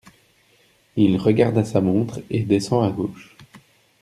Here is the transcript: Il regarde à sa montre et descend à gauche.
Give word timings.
Il 0.95 1.17
regarde 1.17 1.59
à 1.59 1.63
sa 1.63 1.79
montre 1.79 2.21
et 2.31 2.41
descend 2.41 2.83
à 2.83 2.89
gauche. 2.89 3.37